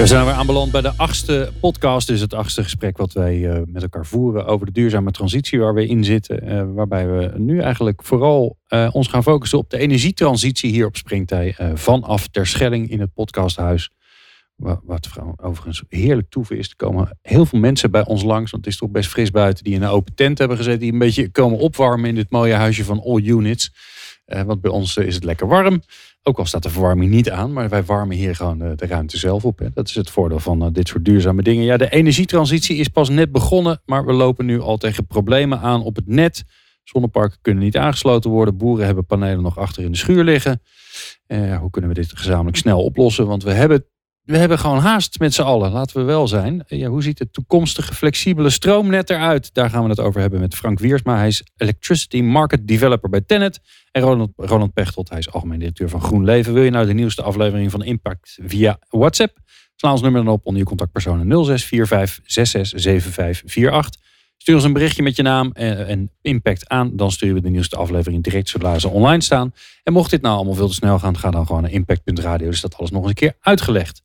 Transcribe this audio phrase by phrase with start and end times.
[0.00, 2.06] We zijn weer aanbeland bij de achtste podcast.
[2.06, 5.74] Dus het achtste gesprek wat wij uh, met elkaar voeren over de duurzame transitie waar
[5.74, 6.48] we in zitten.
[6.48, 10.96] Uh, waarbij we nu eigenlijk vooral uh, ons gaan focussen op de energietransitie hier op
[10.96, 11.56] Springtij.
[11.74, 13.90] vanaf Terschelling in het podcasthuis.
[14.56, 16.68] Wat overigens heerlijk toeven is.
[16.68, 18.50] Er komen heel veel mensen bij ons langs.
[18.50, 19.64] Want het is toch best fris buiten.
[19.64, 20.80] Die in een open tent hebben gezeten.
[20.80, 23.72] Die een beetje komen opwarmen in dit mooie huisje van All Units.
[24.24, 25.82] want bij ons is het lekker warm.
[26.22, 29.44] Ook al staat de verwarming niet aan, maar wij warmen hier gewoon de, ruimte zelf
[29.44, 29.58] op.
[29.58, 29.68] Hè.
[29.74, 31.64] Dat is het voordeel van uh, dit soort duurzame dingen.
[31.64, 35.82] Ja, de energietransitie is pas net begonnen, maar we lopen nu al tegen problemen aan
[35.82, 36.44] op het net.
[36.84, 38.56] Zonneparken kunnen niet aangesloten worden.
[38.56, 40.62] Boeren hebben panelen nog achter in de schuur liggen.
[41.26, 43.26] Uh, hoe kunnen we dit gezamenlijk snel oplossen?
[43.26, 43.86] Want we hebben
[44.22, 46.64] we hebben gewoon haast met z'n allen, laten we wel zijn.
[46.66, 49.54] Ja, hoe ziet het toekomstige flexibele stroomnet eruit?
[49.54, 51.16] Daar gaan we het over hebben met Frank Wiersma.
[51.16, 53.60] Hij is Electricity Market Developer bij Tennet.
[53.92, 56.52] En Roland, Roland Pechtold, hij is algemeen directeur van GroenLeven.
[56.52, 59.38] Wil je nou de nieuwste aflevering van Impact via WhatsApp?
[59.76, 64.00] Sla ons nummer dan op onder je contactpersonen 0645 667548.
[64.36, 66.96] Stuur ons een berichtje met je naam en impact aan.
[66.96, 69.52] Dan sturen we de nieuwste aflevering direct zodra ze online staan.
[69.82, 72.50] En mocht dit nou allemaal veel te snel gaan, ga dan gewoon naar impact.radio.
[72.50, 74.02] Dus dat alles nog eens een keer uitgelegd.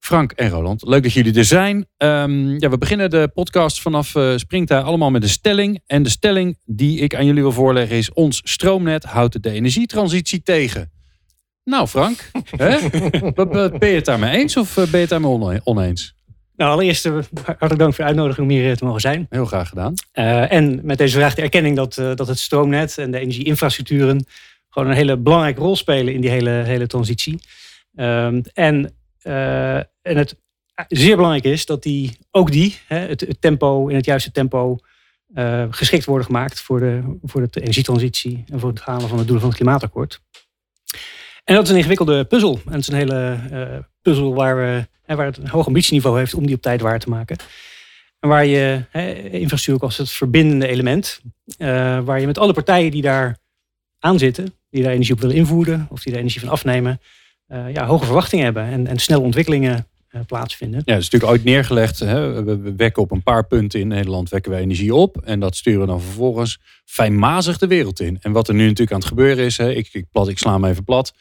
[0.00, 1.76] Frank en Roland, leuk dat jullie er zijn.
[1.98, 5.80] Um, ja, we beginnen de podcast vanaf uh, Springtij allemaal met een stelling.
[5.86, 8.12] En de stelling die ik aan jullie wil voorleggen is...
[8.12, 10.90] ons stroomnet houdt de energietransitie tegen.
[11.64, 12.78] Nou Frank, hè?
[13.78, 16.14] ben je het daarmee eens of eh, ben je het daarmee oneens?
[16.56, 17.12] Nou, allereerst uh,
[17.44, 19.26] hartelijk dank voor de uitnodiging om hier te mogen zijn.
[19.30, 19.94] Heel graag gedaan.
[20.14, 24.24] Uh, en met deze vraag de erkenning dat, uh, dat het stroomnet en de energieinfrastructuren
[24.68, 27.40] gewoon een hele belangrijke rol spelen in die hele, hele transitie.
[27.94, 30.36] Ehm, en en het
[30.88, 34.78] zeer belangrijk is dat die, ook die, hè, het, tempo in het juiste tempo,
[35.34, 39.24] uh, geschikt worden gemaakt voor de, voor de energietransitie en voor het halen van de
[39.24, 40.20] doelen van het klimaatakkoord.
[41.44, 42.60] En dat is een ingewikkelde puzzel.
[42.64, 46.34] En het is een hele uh, puzzel waar, we, waar het een hoog ambitieniveau heeft
[46.34, 47.36] om die op tijd waar te maken.
[48.18, 51.20] En waar je hè, infrastructuur als het verbindende element,
[52.04, 53.38] waar je met alle partijen die daar
[53.98, 57.00] aan zitten, die daar energie op willen invoeren of die daar energie van afnemen,
[57.52, 60.82] uh, ja, hoge verwachtingen hebben en, en snelle ontwikkelingen uh, plaatsvinden.
[60.84, 61.98] Ja, is natuurlijk ooit neergelegd.
[61.98, 62.44] Hè?
[62.44, 65.20] We wekken op een paar punten in Nederland wekken we energie op.
[65.24, 68.18] En dat sturen we dan vervolgens fijnmazig de wereld in.
[68.20, 70.52] En wat er nu natuurlijk aan het gebeuren is, hè, ik, ik, plat, ik sla
[70.52, 71.14] hem even plat.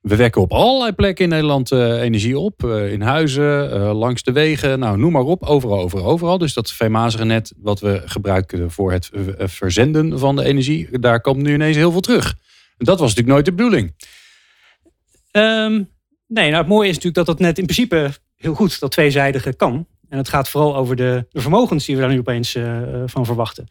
[0.00, 2.64] We wekken op allerlei plekken in Nederland uh, energie op.
[2.64, 5.42] In huizen, langs de wegen, nou noem maar op.
[5.42, 6.38] Overal, overal, overal.
[6.38, 10.98] Dus dat fijnmazige net wat we gebruiken voor het verzenden van de energie.
[10.98, 12.34] Daar komt nu ineens heel veel terug.
[12.76, 13.94] Dat was natuurlijk nooit de bedoeling.
[15.36, 15.88] Um,
[16.26, 19.52] nee, nou het mooie is natuurlijk dat dat net in principe heel goed dat tweezijdige
[19.52, 19.86] kan.
[20.08, 23.68] En het gaat vooral over de, vermogens die we daar nu opeens uh, van verwachten.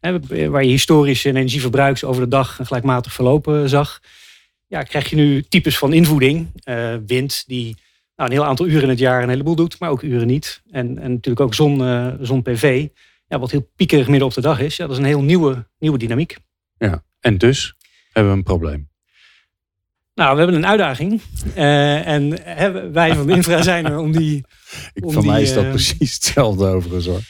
[0.00, 4.00] He, waar je historisch energieverbruik over de dag gelijkmatig verlopen zag.
[4.66, 6.50] Ja, krijg je nu types van invoeding.
[7.06, 7.76] Wind die
[8.16, 10.62] nou, een heel aantal uren in het jaar een heleboel doet, maar ook uren niet.
[10.70, 11.78] En, en natuurlijk ook zon,
[12.20, 12.88] zon PV.
[13.28, 14.76] Ja, wat heel piekerig midden op de dag is.
[14.76, 16.36] Ja, dat is een heel nieuwe, nieuwe dynamiek.
[16.78, 17.76] Ja, en dus
[18.12, 18.88] hebben we een probleem.
[20.16, 21.22] Nou, we hebben een uitdaging.
[21.56, 24.36] Uh, en hè, wij van infra zijn er om die...
[24.94, 27.20] Ik, om van die, mij is dat uh, precies hetzelfde overigens hoor.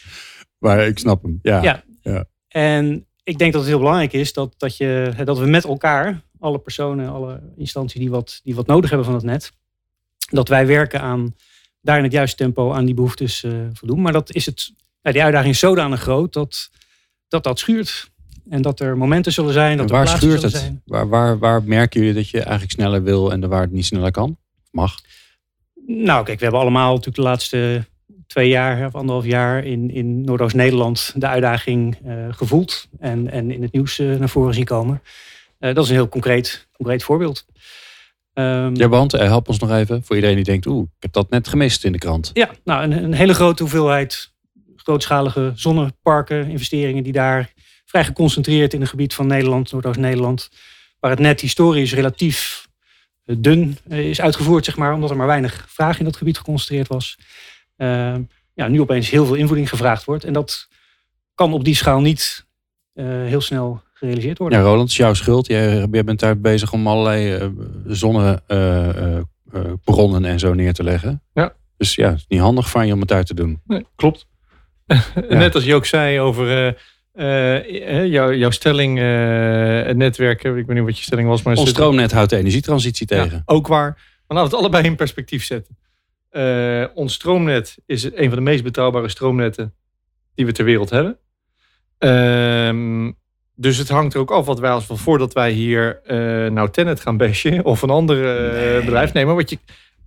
[0.58, 1.62] Maar ik snap hem, ja.
[1.62, 1.84] ja.
[2.02, 2.24] ja.
[2.48, 6.20] En ik denk dat het heel belangrijk is dat, dat, je, dat we met elkaar,
[6.38, 9.52] alle personen, alle instanties die wat, die wat nodig hebben van het net,
[10.30, 11.34] dat wij werken aan
[11.80, 14.02] daar in het juiste tempo aan die behoeftes uh, voldoen.
[14.02, 16.70] Maar dat is het, ja, die uitdaging is zodanig groot dat
[17.28, 18.10] dat, dat schuurt.
[18.48, 19.76] En dat er momenten zullen zijn.
[19.76, 20.52] Dat en waar er schuurt het?
[20.52, 20.82] Zijn.
[20.84, 24.10] Waar, waar, waar merken jullie dat je eigenlijk sneller wil en waar het niet sneller
[24.10, 24.38] kan?
[24.70, 24.94] Mag?
[25.86, 27.84] Nou, kijk, we hebben allemaal natuurlijk de laatste
[28.26, 32.88] twee jaar of anderhalf jaar in, in Noordoost-Nederland de uitdaging uh, gevoeld.
[32.98, 35.02] En, en in het nieuws uh, naar voren zien komen.
[35.60, 37.46] Uh, dat is een heel concreet, concreet voorbeeld.
[38.34, 41.30] Um, ja, want help ons nog even voor iedereen die denkt, oeh, ik heb dat
[41.30, 42.30] net gemist in de krant.
[42.32, 44.34] Ja, nou, een, een hele grote hoeveelheid
[44.76, 47.52] grootschalige zonneparken, investeringen die daar
[47.86, 50.50] vrij geconcentreerd in het gebied van Nederland, Noordoost-Nederland,
[51.00, 52.68] waar het net historisch relatief
[53.24, 56.36] eh, dun eh, is uitgevoerd, zeg maar, omdat er maar weinig vraag in dat gebied
[56.36, 57.18] geconcentreerd was.
[57.76, 58.14] Uh,
[58.54, 60.24] ja, nu opeens heel veel invoeding gevraagd wordt.
[60.24, 60.68] En dat
[61.34, 62.46] kan op die schaal niet
[62.94, 64.58] uh, heel snel gerealiseerd worden.
[64.58, 65.46] Ja, Roland, is jouw schuld.
[65.46, 67.46] Jij, jij bent daar bezig om allerlei uh,
[67.86, 71.22] zonnebronnen en zo neer te leggen.
[71.32, 71.54] Ja.
[71.76, 73.60] Dus ja, het is niet handig van je om het uit te doen.
[73.64, 74.26] Nee, klopt.
[74.86, 75.02] ja.
[75.28, 76.76] Net als je ook zei over
[77.16, 81.42] Uh, jou, jouw stelling, uh, het netwerk, ik weet niet wat je stelling was.
[81.42, 83.30] Maar Ons stroomnet houdt de energietransitie tegen.
[83.30, 83.92] Ja, ook waar.
[84.26, 85.76] Maar laten we het allebei in perspectief zetten.
[86.32, 89.74] Uh, ons stroomnet is een van de meest betrouwbare stroomnetten
[90.34, 91.18] die we ter wereld hebben.
[91.98, 93.12] Ehm,
[93.54, 96.00] dus het hangt er ook af wat wij als van voordat wij hier
[96.52, 98.16] nou Tenet gaan bashen of een ander
[98.52, 98.80] nee.
[98.80, 99.34] bedrijf nemen.
[99.34, 99.58] Wat je,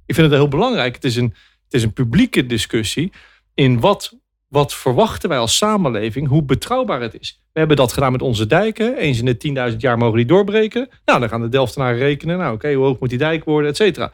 [0.06, 0.96] ik vind het heel belangrijk.
[0.96, 1.34] Het is een,
[1.64, 3.12] het is een publieke discussie
[3.54, 4.18] in wat
[4.50, 7.42] wat verwachten wij als samenleving, hoe betrouwbaar het is.
[7.54, 8.98] We hebben dat gedaan met onze dijken.
[8.98, 10.90] Eens in de 10.000 jaar mogen die doorbreken.
[11.06, 12.38] Nou, dan gaan de Delftenaren rekenen.
[12.38, 14.12] Nou, oké, hoe hoog moet die dijk worden, et cetera.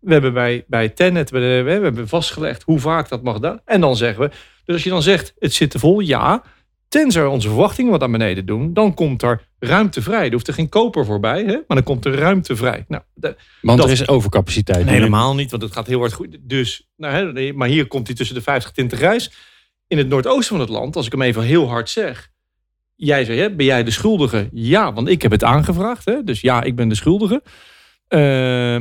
[0.00, 3.60] We hebben bij, bij Tennet, we, we hebben vastgelegd hoe vaak dat mag dan.
[3.64, 4.30] En dan zeggen we,
[4.64, 6.42] dus als je dan zegt, het zit te vol, ja.
[6.88, 10.26] Tenzij onze verwachtingen wat naar beneden doen, dan komt er ruimte vrij.
[10.26, 11.52] Er hoeft er geen koper voorbij, hè?
[11.52, 12.84] maar dan komt er ruimte vrij.
[12.88, 13.02] Nou,
[13.62, 14.84] want er is overcapaciteit.
[14.84, 16.36] Nee, helemaal niet, want het gaat heel hard goed.
[16.40, 19.30] Dus, nou, hè, maar hier komt hij tussen de 50 20 reis
[19.88, 22.30] in het noordoosten van het land, als ik hem even heel hard zeg.
[22.94, 24.48] Jij zei, hè, ben jij de schuldige?
[24.52, 26.04] Ja, want ik heb het aangevraagd.
[26.04, 26.24] Hè?
[26.24, 27.42] Dus ja, ik ben de schuldige.
[28.08, 28.20] Uh,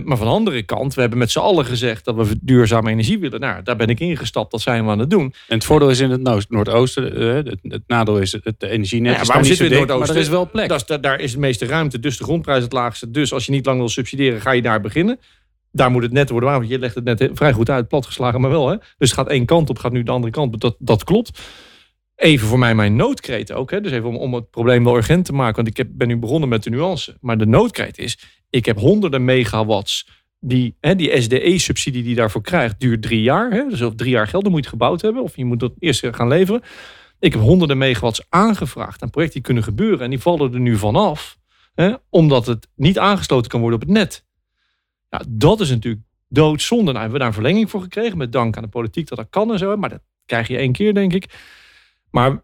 [0.03, 3.19] maar van de andere kant, we hebben met z'n allen gezegd dat we duurzame energie
[3.19, 3.39] willen.
[3.39, 5.33] Nou, daar ben ik ingestapt, dat zijn we aan het doen.
[5.47, 9.15] En het voordeel is in het Noordoosten, uh, het, het, nadeel is het energienet.
[9.15, 10.15] Ja, waarom zitten we in het Noordoosten?
[10.15, 10.69] Maar er is wel plek.
[10.69, 13.11] Dat is, daar is de meeste ruimte, dus de grondprijs het laagste.
[13.11, 15.19] Dus als je niet lang wil subsidiëren, ga je daar beginnen
[15.75, 16.57] daar moet het net worden waar.
[16.57, 18.69] Want je legt het net vrij goed uit, platgeslagen, maar wel.
[18.69, 18.75] Hè?
[18.77, 20.61] Dus het gaat één kant op, gaat nu de andere kant op.
[20.61, 21.41] Dat, dat klopt.
[22.15, 23.71] Even voor mij mijn noodkreet ook.
[23.71, 23.81] Hè?
[23.81, 25.55] Dus even om, om het probleem wel urgent te maken.
[25.55, 27.17] Want ik heb, ben nu begonnen met de nuance.
[27.21, 28.19] Maar de noodkreet is,
[28.49, 30.23] ik heb honderden megawatts.
[30.39, 33.51] Die, hè, die SDE-subsidie die daarvoor krijgt, duurt drie jaar.
[33.51, 33.67] Hè?
[33.69, 35.23] Dus of drie jaar geld, moet je het gebouwd hebben.
[35.23, 36.61] Of je moet dat eerst gaan leveren.
[37.19, 39.99] Ik heb honderden megawatts aangevraagd aan projecten die kunnen gebeuren.
[39.99, 41.37] En die vallen er nu vanaf.
[41.73, 41.93] Hè?
[42.09, 44.25] Omdat het niet aangesloten kan worden op het net.
[45.15, 46.91] Ja, dat is natuurlijk doodzonde.
[46.91, 48.17] Nou, hebben we daar een verlenging voor gekregen.
[48.17, 49.77] Met dank aan de politiek dat dat kan en zo.
[49.77, 51.25] Maar dat krijg je één keer, denk ik.
[52.11, 52.43] Maar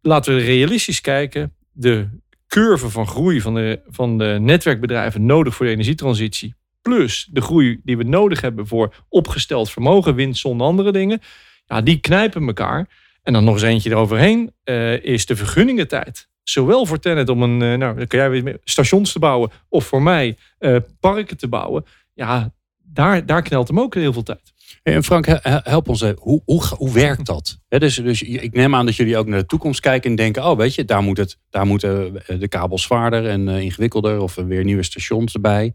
[0.00, 1.54] laten we realistisch kijken.
[1.72, 2.08] De
[2.46, 6.54] curve van groei van de, van de netwerkbedrijven nodig voor de energietransitie.
[6.82, 11.20] Plus de groei die we nodig hebben voor opgesteld vermogen, winst zonder andere dingen.
[11.66, 12.88] Ja, die knijpen elkaar.
[13.22, 16.28] En dan nog eens eentje eroverheen uh, is de vergunningentijd.
[16.42, 20.02] Zowel voor Tennet om een, uh, nou, kan jij weer stations te bouwen, of voor
[20.02, 21.84] mij uh, parken te bouwen
[22.14, 24.52] ja, daar, daar knelt hem ook heel veel tijd.
[24.82, 26.00] En Frank, help ons.
[26.00, 27.58] Hoe, hoe, hoe werkt dat?
[27.68, 30.56] dus, dus ik neem aan dat jullie ook naar de toekomst kijken en denken: oh,
[30.56, 34.64] weet je, daar, moet het, daar moeten de kabels zwaarder en uh, ingewikkelder of weer
[34.64, 35.74] nieuwe stations erbij.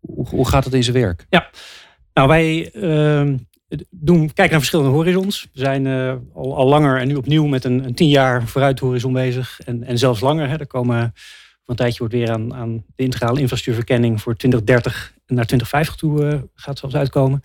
[0.00, 1.26] Hoe, hoe gaat het in zijn werk?
[1.28, 1.50] Ja,
[2.12, 3.34] nou, wij uh,
[3.90, 5.48] doen, kijken naar verschillende horizons.
[5.52, 8.78] We zijn uh, al, al langer en nu opnieuw met een, een tien jaar vooruit
[8.78, 9.60] horizon bezig.
[9.60, 10.48] En, en zelfs langer.
[10.48, 10.56] Hè.
[10.56, 11.14] Er komen
[11.66, 16.40] een tijdje wordt weer aan, aan de integrale infrastructuurverkenning voor 2030 naar 2050 toe uh,
[16.54, 17.42] gaat zelfs uitkomen.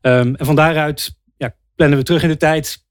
[0.00, 2.84] Um, en van daaruit ja, plannen we terug in de tijd.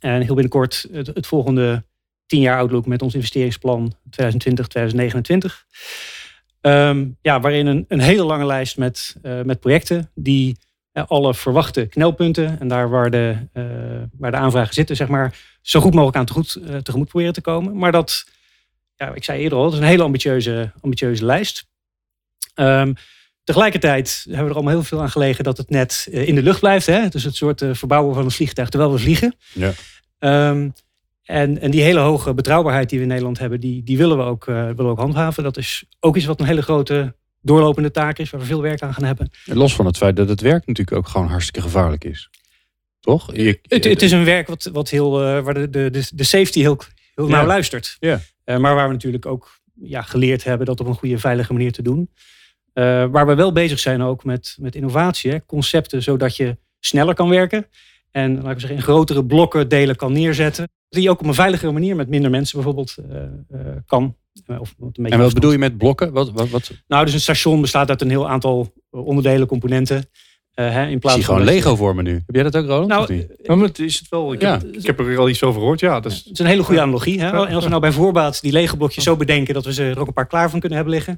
[0.00, 1.84] En heel binnenkort het, volgende
[2.26, 3.96] 10 jaar outlook met ons investeringsplan 2020-2029.
[6.60, 10.56] Um, ja, waarin een, een, hele lange lijst met, uh, met projecten die
[10.92, 13.64] alle verwachte knelpunten en daar waar de, uh,
[14.18, 17.76] waar de aanvragen zitten, zeg maar, zo goed mogelijk aan tegemoet, tegemoet proberen te komen.
[17.76, 18.24] Maar dat
[18.96, 21.66] ja, ik zei eerder al, het is een hele ambitieuze, ambitieuze lijst.
[22.54, 22.94] Um,
[23.44, 26.42] tegelijkertijd hebben we er allemaal heel veel aan gelegen dat het net eh, in de
[26.42, 26.86] lucht blijft.
[26.86, 27.08] Hè?
[27.08, 29.34] Dus het soort uh, verbouwen van een vliegtuig terwijl we vliegen.
[29.52, 29.72] Ja.
[30.50, 30.72] Um,
[31.22, 34.22] en, en die hele hoge betrouwbaarheid die we in Nederland hebben, die, die willen, we
[34.22, 35.42] ook, uh, willen we ook handhaven.
[35.42, 38.82] Dat is ook iets wat een hele grote doorlopende taak is, waar we veel werk
[38.82, 39.30] aan gaan hebben.
[39.44, 42.30] los van het feit dat het werk natuurlijk ook gewoon hartstikke gevaarlijk is.
[43.00, 43.36] Toch?
[43.36, 46.78] Je, het, het, is een werk wat, wat heel, waar de, de, de safety heel,
[47.14, 47.36] heel ja.
[47.36, 47.96] nauw luistert.
[48.00, 48.20] Ja.
[48.44, 51.72] Uh, maar waar we natuurlijk ook ja, geleerd hebben dat op een goede, veilige manier
[51.72, 52.10] te doen.
[52.74, 55.38] Uh, waar we wel bezig zijn ook met, met innovatie, hè?
[55.46, 57.66] concepten zodat je sneller kan werken.
[58.10, 60.68] En laten we zeggen, in grotere blokken delen kan neerzetten.
[60.88, 64.16] Die je ook op een veiligere manier met minder mensen bijvoorbeeld uh, kan.
[64.46, 66.12] Of een beetje en wat bedoel je met blokken?
[66.12, 66.70] Wat, wat, wat?
[66.86, 69.96] Nou, dus een station bestaat uit een heel aantal onderdelen, componenten.
[70.54, 72.12] Uh, hè, in plaats Zie gewoon Lego voor me nu.
[72.12, 72.88] Heb jij dat ook, Roland?
[72.88, 74.32] Nou, ja, maar is het wel.
[74.32, 75.80] Ik, heb, ik heb er al iets over gehoord.
[75.80, 77.20] Ja, dat is, het is een hele goede analogie.
[77.20, 77.26] Hè?
[77.46, 79.98] En als we nou bij voorbaat die Lego blokjes zo bedenken dat we ze er
[79.98, 81.14] ook een paar klaar van kunnen hebben liggen.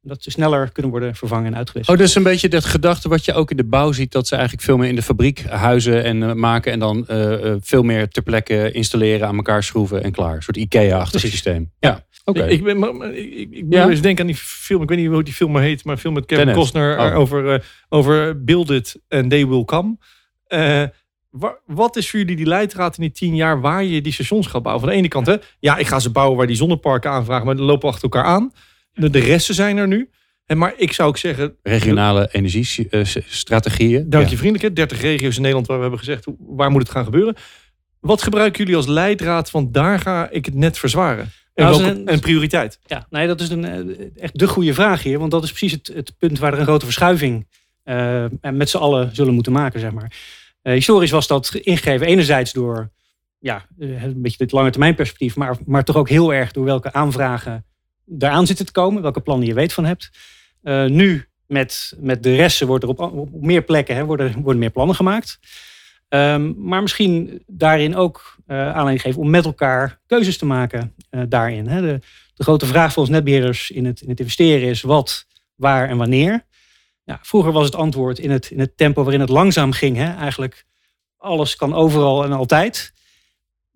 [0.00, 1.98] Dat ze sneller kunnen worden vervangen en uitgewisseld.
[1.98, 4.12] Oh, dus een beetje dat gedachte wat je ook in de bouw ziet.
[4.12, 6.72] Dat ze eigenlijk veel meer in de fabriek huizen en uh, maken.
[6.72, 10.34] En dan uh, veel meer ter plekke installeren, aan elkaar schroeven en klaar.
[10.34, 11.72] Een soort IKEA-achtig systeem.
[11.78, 12.06] Ja.
[12.24, 12.44] Oké.
[12.44, 13.88] Ik, ben, ik, ik, ja?
[13.88, 14.82] eens denken aan die film.
[14.82, 15.84] Ik weet niet hoe die film heet.
[15.84, 16.60] Maar een film met Kevin Tenet.
[16.60, 17.18] Costner oh.
[17.18, 19.96] over, uh, over Build It and They Will Come.
[20.48, 20.82] Uh,
[21.66, 24.62] wat is voor jullie die leidraad in die tien jaar waar je die stations gaat
[24.62, 24.84] bouwen?
[24.84, 27.56] Van de ene kant, hè, ja, ik ga ze bouwen waar die zonneparken aanvragen, maar
[27.56, 28.52] die lopen achter elkaar aan.
[28.98, 30.10] De, de resten zijn er nu.
[30.46, 31.56] En maar ik zou ook zeggen.
[31.62, 34.10] Regionale energiestrategieën.
[34.10, 34.76] Dank je vriendelijk.
[34.76, 37.34] 30 regio's in Nederland waar we hebben gezegd waar moet het gaan gebeuren.
[38.00, 41.30] Wat gebruiken jullie als leidraad van daar ga ik het net verzwaren?
[41.54, 42.78] En, Nou, welke- ze- en prioriteit?
[42.86, 45.18] Ja, nee, dat is een, eh, echt de goede vraag hier.
[45.18, 47.46] Want dat is precies het, het punt waar er een grote verschuiving
[47.82, 50.12] eh, en met z'n allen zullen moeten maken, zeg maar.
[50.62, 52.90] Eh, historisch was dat ingegeven enerzijds door
[53.38, 56.92] ja, een beetje dit lange termijn perspectief, maar, maar toch ook heel erg door welke
[56.92, 57.64] aanvragen
[58.18, 60.10] eraan zitten te komen, welke plannen je weet van hebt.
[60.62, 64.58] Eh, nu met, met de resten wordt er op, op meer plekken hè, worden, worden
[64.58, 65.38] meer plannen gemaakt.
[66.08, 71.22] Ehm, maar misschien daarin ook eh aanleiding geven om met elkaar keuzes te maken eh,
[71.28, 71.66] daarin.
[71.66, 71.80] Hè.
[71.80, 72.00] De,
[72.34, 75.96] de grote vraag voor ons netbeheerders in het, in het investeren is wat, waar en
[75.96, 76.46] wanneer.
[77.22, 79.96] Vroeger was het antwoord in het, in het tempo waarin het langzaam ging.
[79.96, 80.14] Hè.
[80.14, 80.66] Eigenlijk
[81.16, 82.92] alles kan overal en altijd.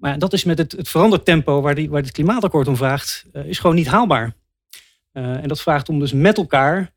[0.03, 2.77] Maar ja, dat is met het, het veranderd tempo waar, die, waar het klimaatakkoord om
[2.77, 4.35] vraagt, eh, is gewoon niet haalbaar.
[5.13, 6.93] Eh, en dat vraagt om dus met elkaar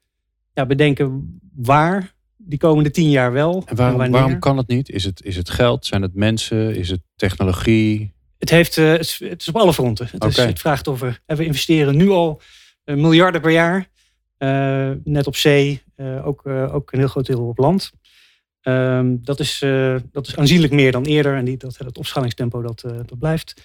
[0.54, 4.90] ja, bedenken waar die komende tien jaar wel En waarom, waarom kan het niet?
[4.90, 5.86] Is het, is het geld?
[5.86, 6.76] Zijn het mensen?
[6.76, 8.14] Is het technologie?
[8.38, 10.08] Het, heeft, eh, het, is, het is op alle fronten.
[10.12, 11.22] Het, is, het vraagt over.
[11.26, 12.42] en we investeren nu al
[12.86, 13.88] miljarden per jaar.
[15.04, 15.84] Net op zee,
[16.24, 17.92] ook, ook een heel groot deel op land.
[18.66, 21.36] Ehm, dat, is, eh, dat is aanzienlijk meer dan eerder.
[21.36, 23.62] En die, dat, dat opschalingstempo dat, eh, dat blijft.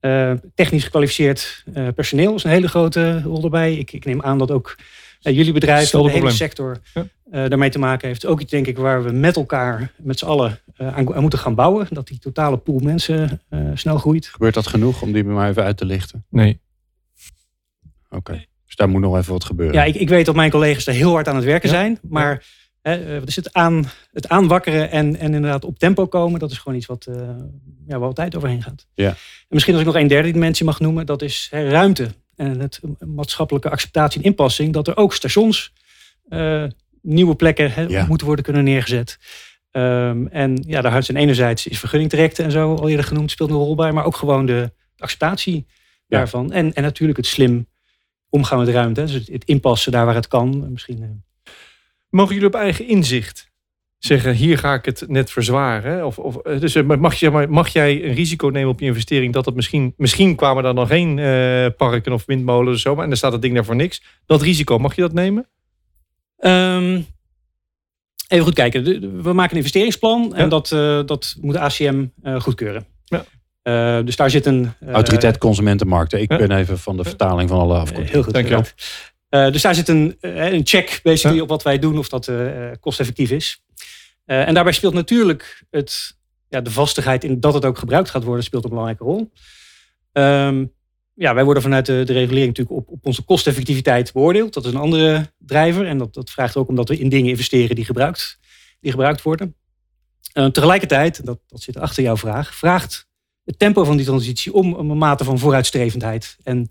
[0.00, 3.74] Eh, technisch gekwalificeerd eh, personeel is een hele grote rol erbij.
[3.76, 4.76] Ik, ik neem aan dat ook
[5.20, 6.32] jullie bedrijf, de hele probleem.
[6.34, 7.06] sector, Ja.
[7.30, 8.26] eh, daarmee te maken heeft.
[8.26, 11.38] Ook iets denk ik waar we met elkaar, met z'n allen eh, aan, aan moeten
[11.38, 11.86] gaan bouwen.
[11.90, 14.26] Dat die totale pool mensen eh, snel groeit.
[14.26, 16.24] Gebeurt dat genoeg om die bij mij even uit te lichten?
[16.30, 16.60] Nee.
[18.10, 18.44] Oké.
[18.66, 19.74] Dus daar moet nog even wat gebeuren.
[19.76, 21.74] Ja, ik, ik weet dat mijn collega's daar heel hard aan het werken Ja.
[21.74, 21.98] zijn.
[22.08, 22.44] Maar
[22.88, 26.58] hè, wat is het, aan, het aanwakkeren en, en inderdaad op tempo komen, dat is
[26.58, 27.14] gewoon iets wat, eh,
[27.86, 28.86] ja, waar overheen gaat.
[28.94, 29.08] Ja.
[29.08, 29.16] En
[29.48, 32.10] misschien als ik nog een derde dimensie mag noemen, dat is hè, ruimte.
[32.36, 34.72] En het maatschappelijke acceptatie en inpassing.
[34.72, 35.72] Dat er ook stations,
[36.28, 36.64] eh,
[37.02, 38.06] nieuwe plekken hè, Ja.
[38.06, 39.18] moeten worden kunnen neergezet.
[39.70, 43.56] Ehm, en ja, daar zijn enerzijds is vergunningdirecte en zo al eerder genoemd, speelt een
[43.56, 43.92] rol bij.
[43.92, 45.66] Maar ook gewoon de acceptatie
[46.06, 46.18] Ja.
[46.18, 46.52] daarvan.
[46.52, 47.66] En, en natuurlijk het slim
[48.28, 49.00] omgaan met ruimte.
[49.00, 50.72] Dus het, het inpassen daar waar het kan.
[50.72, 51.08] Misschien, eh,
[52.10, 53.50] Mogen jullie op eigen inzicht
[53.98, 56.06] zeggen, hier ga ik het net verzwaren?
[56.06, 59.32] Of, of, eh, dus eh, mag, je, mag jij een risico nemen op je investering
[59.32, 63.02] dat het misschien, misschien kwamen er dan geen eh, parken of windmolens of zo, maar
[63.02, 64.02] en dan staat het ding daar voor niks.
[64.26, 65.48] Dat risico, mag je dat nemen?
[66.36, 67.00] Ehm,
[68.28, 68.82] even goed kijken.
[69.22, 70.48] We maken een investeringsplan en Ja.
[70.48, 72.86] dat, eh, dat moet de ACM eh, goedkeuren.
[73.04, 73.24] Ja.
[74.02, 74.72] Dus daar zit een...
[74.92, 76.20] Autoriteit Consumentenmarkten.
[76.20, 76.38] Ik Ja.
[76.38, 78.10] ben even van de vertaling van alle afkortingen.
[78.10, 78.32] heel goed.
[78.32, 78.60] Dankjewel.
[78.60, 79.14] bedankt.
[79.36, 81.42] Eh, dus daar zit een, eh, een check basically Ja.
[81.42, 83.64] op wat wij doen of dat eh, kosteffectief is.
[84.24, 86.16] En daarbij speelt natuurlijk het,
[86.48, 89.30] ja, de vastigheid in dat het ook gebruikt gaat worden, speelt een belangrijke rol.
[90.12, 90.64] Ehm,
[91.14, 94.54] ja, wij worden vanuit de, de regulering natuurlijk op, op onze kosteffectiviteit beoordeeld.
[94.54, 95.86] Dat is een andere drijver.
[95.86, 98.38] En dat, dat vraagt ook omdat we in dingen investeren die gebruikt,
[98.80, 99.56] die gebruikt worden.
[100.52, 103.06] Tegelijkertijd, dat, dat zit achter jouw vraag, vraagt
[103.44, 106.70] het tempo van die transitie om een mate van vooruitstrevendheid en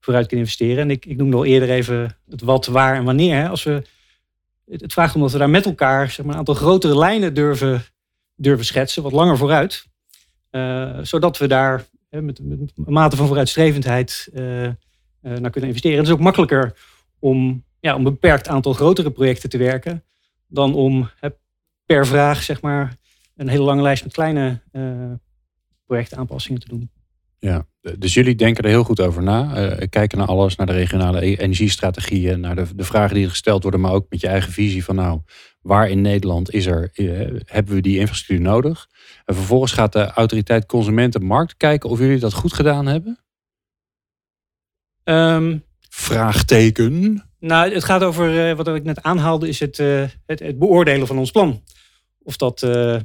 [0.00, 0.82] vooruit kunnen investeren.
[0.82, 3.36] En ik, ik noemde al eerder even het wat, waar en wanneer.
[3.36, 3.48] Hè.
[3.48, 3.82] Als we,
[4.66, 7.82] het, vraagt omdat we daar met elkaar zeg maar, een aantal grotere lijnen durven,
[8.36, 9.88] durven schetsen, wat langer vooruit.
[10.50, 14.74] Eh, zodat we daar hè, met, een mate van vooruitstrevendheid eh, eh,
[15.20, 15.98] naar kunnen investeren.
[15.98, 16.76] Het is ook makkelijker
[17.18, 20.04] om, ja, om een beperkt aantal grotere projecten te werken
[20.46, 21.10] dan om
[21.84, 22.96] per vraag zeg maar,
[23.36, 24.60] een hele lange lijst met kleine
[25.86, 26.90] projectaanpassingen te doen.
[27.40, 27.66] Ja,
[27.98, 29.54] dus jullie denken er heel goed over na.
[29.54, 33.30] Eh, kijken naar alles, naar de regionale e- energiestrategieën, naar de, de vragen die er
[33.30, 35.20] gesteld worden, maar ook met je eigen visie van nou,
[35.60, 37.06] waar in Nederland is er, eh,
[37.44, 38.88] hebben we die infrastructuur nodig?
[39.24, 43.18] En vervolgens gaat de autoriteit Consumentenmarkt kijken of jullie dat goed gedaan hebben?
[45.04, 47.24] Ehm, Vraagteken.
[47.38, 51.06] Nou, het gaat over, eh, wat ik net aanhaalde, is het, eh, het, het beoordelen
[51.06, 51.62] van ons plan.
[52.22, 53.02] Of dat, eh, eh,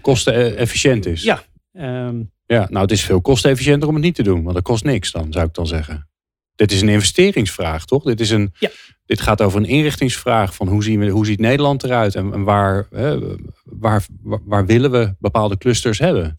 [0.00, 1.22] Kostenefficiënt is.
[1.22, 1.42] Ja.
[1.72, 2.22] ehm,
[2.54, 5.10] Ja, nou het is veel kostenefficiënter om het niet te doen, want dat kost niks
[5.12, 6.08] dan, zou ik dan zeggen.
[6.54, 8.02] Dit is een investeringsvraag, toch?
[8.04, 8.70] Dit, is een, Ja.
[9.06, 12.42] dit gaat over een inrichtingsvraag van hoe, zien we, hoe ziet Nederland eruit en, en
[12.42, 13.18] waar, hè,
[13.64, 16.38] waar, waar, waar willen we bepaalde clusters hebben?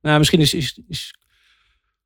[0.00, 1.14] nou, misschien is, is, is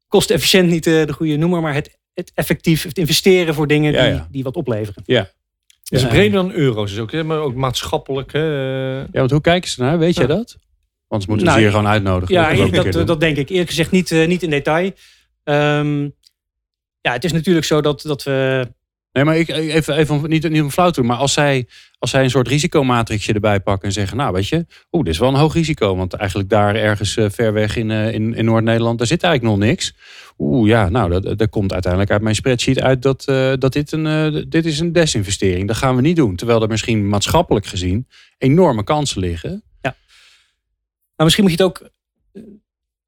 [0.08, 4.02] kostefficiënt niet eh, de goede noemer, maar het, het effectief, het investeren voor dingen Ja,
[4.04, 4.28] die, ja.
[4.30, 5.02] die wat opleveren.
[5.06, 5.30] Ja.
[5.88, 6.08] Is Ja.
[6.08, 8.32] breder dan euro's, is ook, hè, maar ook maatschappelijk.
[8.32, 8.42] Hè?
[8.98, 9.98] Ja, want hoe kijken ze naar?
[9.98, 10.34] Weet jij Ja.
[10.34, 10.56] dat?
[11.08, 12.34] Anders moeten we Nou, ze hier gewoon uitnodigen.
[12.34, 13.48] Ja, Dat dat, denk ik.
[13.48, 14.90] Eerlijk gezegd niet, eh, niet in detail.
[15.44, 16.02] Ehm,
[17.00, 18.66] ja, het is natuurlijk zo dat, dat we
[19.12, 21.66] Nee, maar ik, even, even niet, niet om flauw te doen, maar als zij,
[21.98, 25.18] als zij een soort risicomatrixje erbij pakken en zeggen, nou weet je, oeh, dit is
[25.18, 28.44] wel een hoog risico, want eigenlijk daar ergens eh, ver weg in, eh, in, in
[28.44, 29.94] Noord-Nederland, daar zit eigenlijk nog niks.
[30.38, 33.24] Oeh, ja, nou, dat, dat komt uiteindelijk uit mijn spreadsheet uit dat,
[33.58, 35.66] dat dit, een, dit is een desinvestering.
[35.66, 36.36] Dat gaan we niet doen.
[36.36, 38.06] Terwijl er misschien maatschappelijk gezien
[38.38, 39.62] enorme kansen liggen.
[41.18, 41.90] Maar misschien moet je het ook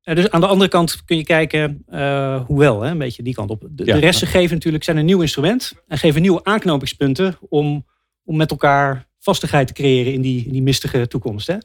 [0.02, 3.35] eh, dus aan de andere kant kun je kijken, uh, hoewel, hè, een beetje die
[3.35, 3.69] kant op.
[3.71, 3.95] De, Ja.
[3.95, 7.87] de resten geven natuurlijk, zijn een nieuw instrument en geven nieuwe aanknopingspunten om,
[8.25, 11.47] om met elkaar vastigheid te creëren in die, in die mistige toekomst.
[11.47, 11.57] Hè.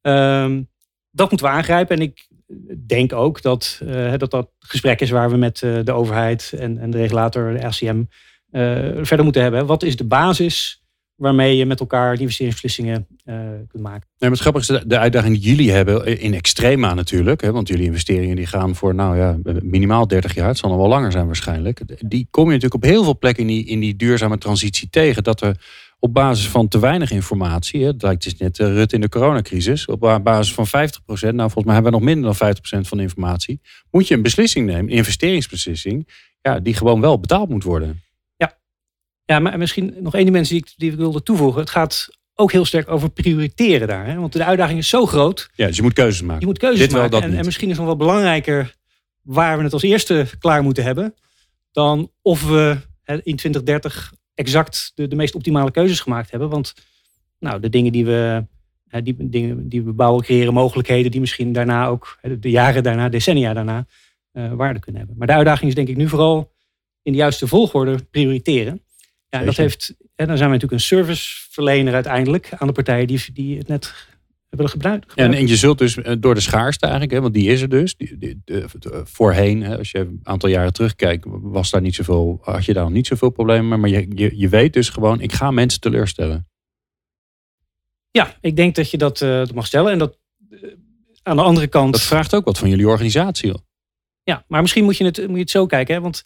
[0.00, 0.62] Ehm,
[1.10, 2.28] dat moeten we aangrijpen en ik
[2.86, 6.78] denk ook dat eh, dat, dat gesprek is waar we met eh, de overheid en,
[6.78, 8.02] en de regulator, de RCM,
[8.50, 8.62] eh,
[9.02, 9.66] verder moeten hebben.
[9.66, 10.83] Wat is de basis
[11.16, 13.36] waarmee je met elkaar investeringsbeslissingen eh,
[13.68, 14.08] kunt maken?
[14.18, 17.40] Nee, maar het grappige is de- uitdaging die jullie hebben in extrema natuurlijk.
[17.40, 20.48] Hè, want jullie investeringen die gaan voor nou ja, minimaal 30 jaar.
[20.48, 21.80] Het zal nog wel langer zijn waarschijnlijk.
[22.08, 25.22] Die kom je natuurlijk op heel veel plekken in die, in die duurzame transitie tegen.
[25.22, 27.80] Dat er op basis van te weinig informatie.
[27.80, 29.86] Hè, het lijkt dus net eh, Rut in de coronacrisis.
[29.86, 30.70] Op ba- basis van 50%,
[31.34, 33.60] nou volgens mij hebben we nog minder dan 50% van de informatie.
[33.90, 36.08] Moet je een beslissing nemen, een investeringsbeslissing.
[36.42, 38.02] Ja, die gewoon wel betaald moet worden.
[39.24, 41.60] Ja, maar misschien nog één dimensie die ik, die ik wilde toevoegen.
[41.60, 44.06] Het gaat ook heel sterk over prioriteren daar.
[44.06, 44.14] Hè?
[44.14, 45.50] Want de uitdaging is zo groot.
[45.54, 46.40] Ja, dus je moet keuzes maken.
[46.40, 47.20] Je moet keuzes Dit wel, maken.
[47.20, 48.74] dat en, misschien is nog wel belangrijker
[49.22, 51.14] waar we het als eerste klaar moeten hebben.
[51.72, 56.48] Dan of we hè, in 2030 exact de, de meest optimale keuzes gemaakt hebben.
[56.48, 56.74] Want
[57.38, 58.46] nou, de dingen die we,
[58.88, 62.82] hè, die, dingen die we bouwen, creëren mogelijkheden die misschien daarna ook, hè, de jaren
[62.82, 63.86] daarna, decennia daarna,
[64.32, 65.18] eh, waarde kunnen hebben.
[65.18, 66.52] Maar de uitdaging is denk ik nu vooral
[67.02, 68.82] in de juiste volgorde prioriteren.
[69.38, 73.20] Ja, dat heeft, en dan zijn we natuurlijk een serviceverlener uiteindelijk aan de partijen die,
[73.32, 73.94] die het net
[74.48, 75.14] hebben gebruikt.
[75.14, 77.68] En, en je zult dus eh, door de schaarste eigenlijk, hè, want die is er
[77.68, 77.96] dus.
[77.96, 81.94] Die, die- de- de- voorheen, hè, als je een aantal jaren terugkijkt, was daar niet
[81.94, 83.78] zoveel, had je daar nog niet zoveel problemen mee.
[83.78, 86.48] Maar je, je, je weet dus gewoon, ik ga mensen teleurstellen.
[88.10, 89.92] Ja, ik denk dat je dat, eh, dat mag stellen.
[89.92, 90.18] En dat
[90.50, 90.58] eh,
[91.22, 91.92] aan de andere kant.
[91.92, 93.50] Dat vraagt ook wat van jullie organisatie.
[93.50, 93.62] Hoor.
[94.22, 95.94] Ja, maar misschien moet je het, moet je het zo kijken.
[95.94, 96.00] Hè?
[96.00, 96.24] Want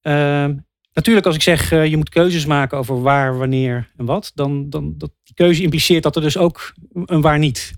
[0.00, 0.56] ehm,
[0.94, 4.70] natuurlijk, als ik zeg eh, je moet keuzes maken over waar, wanneer en wat, dan,
[4.70, 6.74] dan dat die keuze impliceert dat er dus ook
[7.04, 7.72] een waar niet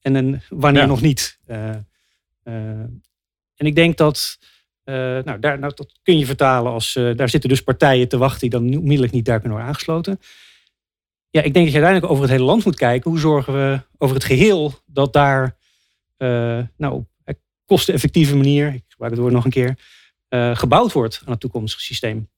[0.00, 0.86] en een wanneer Ja.
[0.88, 1.38] nog niet.
[1.46, 1.70] eh,
[2.42, 2.54] eh,
[3.56, 4.38] en ik denk dat.
[4.84, 6.92] nou, daar, nou, dat kun je vertalen als.
[6.92, 10.20] daar zitten dus partijen te wachten die dan onmiddellijk niet daar kunnen worden aangesloten.
[11.30, 13.10] Ja, ik denk dat je uiteindelijk over het hele land moet kijken.
[13.10, 15.56] Hoe zorgen we over het geheel dat daar.
[16.76, 17.08] nou, op
[17.64, 19.78] kosteneffectieve manier, ik gebruik het woord nog een keer,
[20.56, 22.28] gebouwd wordt aan het toekomstige systeem.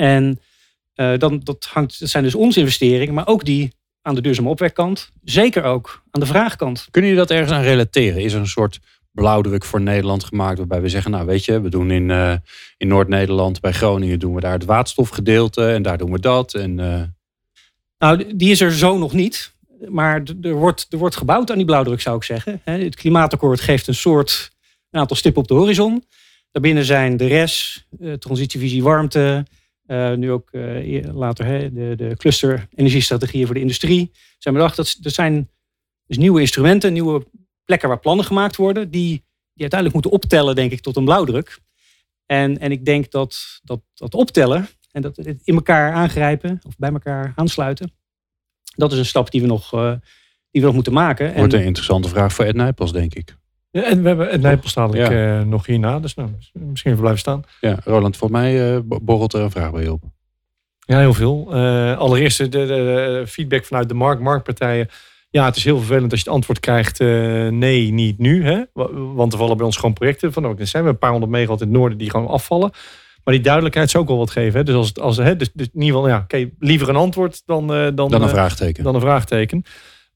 [0.00, 0.40] En
[0.94, 4.48] eh, dan, dat, hangt, dat zijn dus onze investeringen, maar ook die aan de duurzame
[4.48, 5.10] opwekkant.
[5.24, 6.88] Zeker ook aan de vraagkant.
[6.90, 8.22] Kunnen jullie dat ergens aan relateren?
[8.22, 8.80] Is er een soort
[9.12, 12.34] blauwdruk voor Nederland gemaakt waarbij we zeggen, nou weet je, we doen in, eh,
[12.76, 16.54] in Noord-Nederland, bij Groningen doen we daar het waterstofgedeelte en daar doen we dat.
[16.54, 17.02] En, eh,
[17.98, 19.52] Nou, die is er zo nog niet.
[19.88, 22.60] Maar er wordt, er wordt gebouwd aan die blauwdruk, zou ik zeggen.
[22.64, 24.50] Het klimaatakkoord geeft een soort
[24.90, 26.04] een aantal stippen op de horizon.
[26.50, 27.86] Daarbinnen zijn de RES,
[28.18, 29.44] transitievisie warmte,
[29.90, 34.10] eh, nu ook eh, later hè, de, de cluster energiestrategieën voor de industrie.
[34.38, 35.50] Zijn bedacht dat er zijn
[36.06, 37.26] dus nieuwe instrumenten, nieuwe
[37.64, 39.08] plekken waar plannen gemaakt worden, die,
[39.52, 41.58] die uiteindelijk moeten optellen, denk ik, tot een blauwdruk.
[42.26, 46.76] En, en ik denk dat, dat dat optellen en dat het in elkaar aangrijpen of
[46.76, 47.92] bij elkaar aansluiten,
[48.76, 49.92] dat is een stap die we nog, eh,
[50.50, 51.34] die we nog moeten maken.
[51.34, 53.36] wordt En- een interessante vraag voor Ed Nijpels, denk ik.
[53.70, 55.38] Ja, en we hebben het Nijpels dadelijk Ja.
[55.38, 56.00] eh, nog hierna.
[56.00, 57.42] Dus nou, misschien even blijven staan.
[57.60, 60.02] Ja, Roland, volgens mij eh, borrelt er een vraag bij je op.
[60.78, 61.48] Ja, heel veel.
[61.54, 64.88] Eh, allereerst de, de, de feedback vanuit de markt, marktpartijen.
[65.30, 66.98] Ja, het is heel vervelend als je het antwoord krijgt.
[67.50, 68.44] nee, niet nu.
[68.44, 68.62] Hè?
[68.72, 70.46] Wa- Want er vallen bij ons gewoon projecten van.
[70.46, 72.70] Ook er zijn we een paar honderd megawatt in het noorden die gewoon afvallen.
[73.24, 74.58] Maar die duidelijkheid zou ook wel wat geven.
[74.58, 74.64] Hè?
[74.64, 77.66] Dus als als, hè, dus, dus in ieder geval, ja, oké, liever een antwoord dan,
[77.66, 78.84] dan, Dan een vraagteken.
[78.84, 79.62] dan een vraagteken.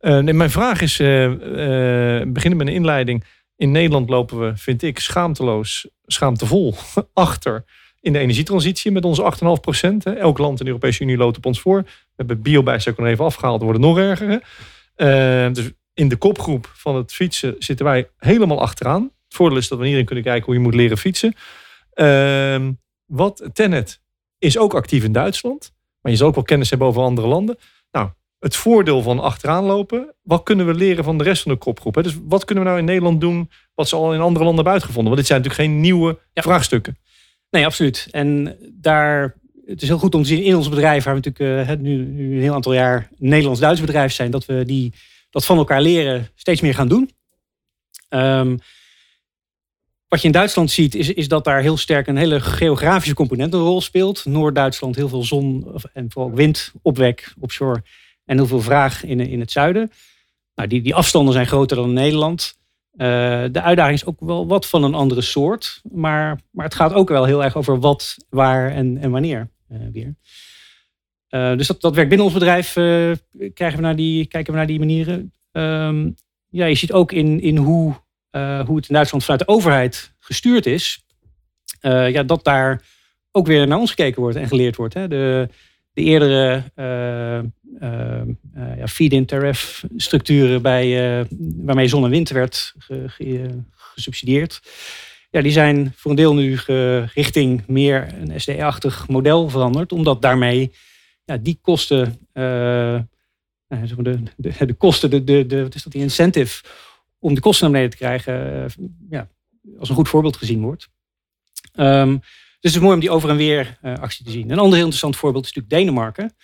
[0.00, 3.24] Nee, mijn vraag is, beginnen met een inleiding.
[3.56, 6.74] In Nederland lopen we, vind ik, schaamteloos, schaamtevol
[7.12, 7.64] achter
[8.00, 10.06] in de energietransitie met onze 8,5 procent.
[10.06, 11.82] Elk land in de Europese Unie loopt op ons voor.
[11.82, 14.42] We hebben biobijstek nog even afgehaald, het nog erger.
[14.94, 19.02] Eh, dus in de kopgroep van het fietsen zitten wij helemaal achteraan.
[19.02, 21.34] Het voordeel is dat we hierin kunnen kijken hoe je moet leren fietsen.
[21.92, 22.72] Ehm,
[23.06, 24.00] wat Tenet
[24.38, 25.72] is ook actief in Duitsland.
[26.00, 27.58] Maar je zal ook wel kennis hebben over andere landen.
[28.44, 30.14] Het voordeel van achteraan lopen.
[30.22, 31.94] Wat kunnen we leren van de rest van de kopgroep?
[31.94, 32.02] Hè?
[32.02, 34.72] Dus wat kunnen we nou in Nederland doen wat ze al in andere landen hebben
[34.72, 35.12] uitgevonden?
[35.12, 36.42] Want dit zijn natuurlijk geen nieuwe Ja.
[36.42, 36.98] vraagstukken.
[37.50, 38.08] Nee, absoluut.
[38.10, 39.34] En daar,
[39.66, 41.96] het is heel goed om te zien in ons bedrijf, waar we natuurlijk eh, nu,
[41.96, 44.92] nu een heel aantal jaar Nederlands-Duits bedrijf zijn, dat we die,
[45.30, 47.10] dat van elkaar leren steeds meer gaan doen.
[48.08, 48.56] Ehm,
[50.08, 53.54] wat je in Duitsland ziet, is, is dat daar heel sterk een hele geografische component
[53.54, 54.24] een rol speelt.
[54.24, 57.82] Noord-Duitsland heel veel zon en vooral wind, opwek, offshore
[58.24, 59.90] en heel veel vraag in, in het zuiden.
[60.54, 62.56] Nou, die, die afstanden zijn groter dan in Nederland.
[62.96, 65.80] Eh, de uitdaging is ook wel wat van een andere soort.
[65.92, 69.78] Maar, maar het gaat ook wel heel erg over wat, waar en, en wanneer eh,
[69.92, 70.14] weer.
[71.28, 72.72] Eh, dus dat, dat werkt binnen ons bedrijf.
[73.54, 75.32] krijgen we naar die, kijken we naar die manieren.
[75.52, 76.10] Ehm,
[76.48, 78.02] ja, je ziet ook in, in hoe
[78.66, 81.04] hoe het in Duitsland vanuit de overheid gestuurd is,
[81.80, 82.82] ja, dat daar
[83.30, 84.94] ook weer naar ons gekeken wordt en geleerd wordt.
[84.94, 85.08] Hè.
[85.08, 85.48] De,
[85.94, 86.62] de eerdere
[88.76, 91.26] ja, feed-in tariff structuren bij,
[91.56, 92.74] waarmee zon en wind werd
[93.70, 94.60] gesubsidieerd
[95.34, 96.58] ja, die zijn voor een deel nu
[97.14, 99.92] richting meer een SDE-achtig model veranderd.
[99.92, 100.72] Omdat daarmee
[101.24, 103.06] ja, die kosten, de,
[104.36, 106.64] de, de, kosten, de, de, de, wat is dat, die incentive
[107.18, 108.70] om de kosten naar beneden te krijgen,
[109.10, 109.28] ja,
[109.78, 110.88] als een goed voorbeeld gezien wordt.
[111.74, 112.20] Um,
[112.64, 114.50] dus het is mooi om die over en weer uh, actie te zien.
[114.50, 116.34] Een ander heel interessant voorbeeld is natuurlijk Denemarken.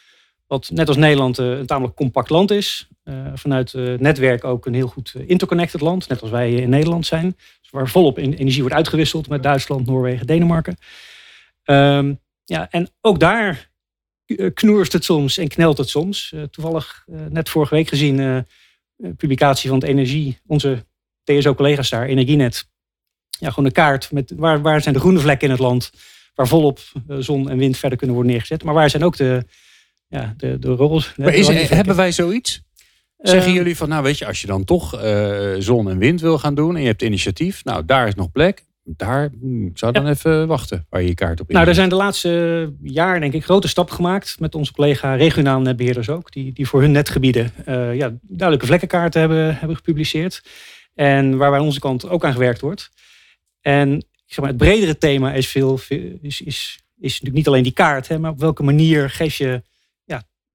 [0.46, 2.88] Wat net als Nederland een tamelijk compact land is.
[3.34, 6.08] vanuit het netwerk ook een heel goed interconnected land.
[6.08, 7.36] Net als wij in Nederland zijn
[7.70, 10.76] waar volop energie wordt uitgewisseld met Duitsland, Noorwegen, Denemarken.
[11.64, 13.70] Um, ja, en ook daar
[14.24, 16.34] eh, knoerst het soms en knelt het soms.
[16.50, 18.46] Toevallig net vorige week gezien
[19.16, 20.86] publicatie van het energie, onze
[21.24, 22.68] TSO-collega's daar, Energienet.
[23.40, 25.90] Ja, gewoon een kaart met waar, waar zijn de groene vlekken in het land,
[26.34, 26.80] waar volop
[27.18, 28.64] zon en wind verder kunnen worden neergezet.
[28.64, 29.44] Maar waar zijn ook de,
[30.08, 31.02] ja, de, de rollen.
[31.16, 32.62] Maar is, hebben wij zoiets?
[33.22, 36.20] Zeggen ehm, jullie van, nou weet je, als je dan toch uh, zon en wind
[36.20, 38.68] wil gaan doen en je hebt initiatief, nou daar is nog plek.
[38.84, 41.54] Daar ik zou dan even wachten waar je je kaart op in.
[41.54, 45.60] Nou, er zijn de laatste jaar denk ik grote stappen gemaakt met onze collega regionaal
[45.60, 50.42] netbeheerders ook, die, die voor hun netgebieden uh, ja, duidelijke vlekkenkaarten hebben, hebben gepubliceerd.
[50.94, 52.90] En waar aan onze kant ook aan gewerkt wordt.
[53.60, 55.80] En ik zeg maar, het bredere thema is, veel,
[56.20, 59.62] is, is, is natuurlijk niet alleen die kaart, hè, maar op welke manier geef je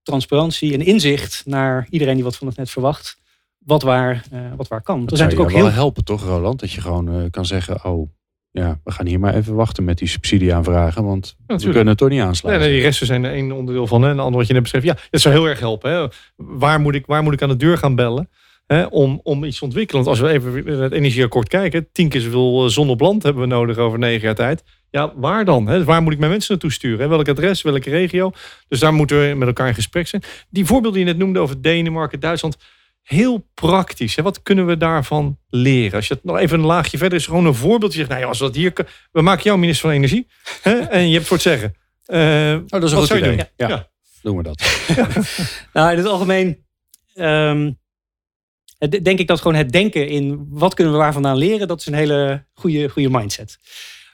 [0.06, 3.18] transparantie en inzicht naar iedereen die wat van het net verwacht,
[3.58, 5.00] wat waar, uh, wat waar kan.
[5.00, 5.62] Dat, dat zou je ook heel...
[5.62, 6.60] wel helpen toch, Roland?
[6.60, 8.10] Dat je gewoon uh, kan zeggen, oh,
[8.52, 12.10] ja, we gaan hier maar even wachten met die subsidieaanvragen, want we kunnen het toch
[12.10, 12.64] niet aansluiten.
[12.64, 14.02] Nee, nee, die resten zijn er één onderdeel van.
[14.02, 14.08] Hè.
[14.08, 15.92] En een ander wat je net beschreef, ja, dat zou heel erg helpen.
[15.92, 16.08] Hè.
[16.36, 18.30] Waar, moet ik, waar moet ik aan de deur gaan bellen?
[18.66, 20.04] Hè, om, om iets te ontwikkelen.
[20.04, 23.42] Want als we even het energieakkoord kijken, tien keer zoveel eh, zon op land hebben
[23.42, 24.64] we nodig over negen jaar tijd.
[24.90, 25.68] Ja, waar dan?
[25.68, 25.84] Hè?
[25.84, 27.00] Waar moet ik mijn mensen naartoe sturen?
[27.00, 27.08] Hè?
[27.08, 28.32] Welk adres, welke regio?
[28.68, 30.24] Dus daar moeten we met elkaar in gesprek zijn.
[30.50, 32.58] Die voorbeelden die je net noemde over Denemarken, Duitsland.
[33.02, 34.16] Heel praktisch.
[34.16, 34.24] Hè?
[34.24, 35.96] Wat kunnen we daarvan leren?
[35.96, 37.92] Als je het nog even een laagje verder is, gewoon een voorbeeld.
[37.92, 38.74] Je zegt, nou ja, als dat hier...
[39.12, 40.28] We maken jou minister van Energie.
[40.62, 40.80] Hè?
[40.98, 41.76] En je hebt voor het zeggen.
[42.08, 43.36] Uh, oh, dat is een goed idee.
[43.36, 43.68] Ja, ja.
[43.68, 43.90] ja,
[44.22, 44.88] doen we dat.
[45.74, 46.64] nou, in het algemeen...
[47.16, 47.78] Um,
[48.78, 51.86] denk ik dat gewoon het denken in wat kunnen we waar vandaan leren, dat is
[51.86, 53.58] een hele goede, goede mindset.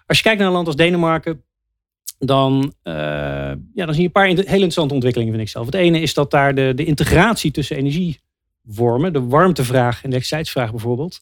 [0.06, 1.44] Als je kijkt naar een land als Denemarken,
[2.18, 2.94] dan, uh,
[3.74, 5.66] ja, dan zie je een paar hele interessante ontwikkelingen, vind ik zelf.
[5.66, 10.72] Het ene is dat daar de, de integratie tussen energievormen, de warmtevraag en de elektriciteitsvraag
[10.72, 11.22] bijvoorbeeld,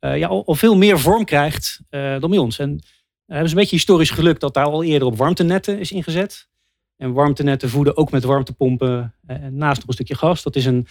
[0.00, 2.58] uh, ja, al, veel meer vorm krijgt dan bij ons.
[2.58, 2.80] En
[3.26, 6.48] hebben ze een beetje historisch geluk dat daar al eerder op warmtenetten is ingezet.
[6.96, 9.14] En warmtenetten voeden ook met warmtepompen
[9.50, 10.42] naast nog een stukje gas.
[10.42, 10.86] Dat is een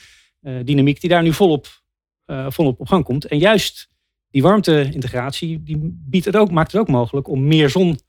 [0.63, 1.67] dynamiek die daar nu volop,
[2.25, 3.25] volop op gang komt.
[3.25, 3.89] En juist
[4.29, 7.99] die warmte-integratie die biedt het ook, maakt het ook mogelijk om meer zon,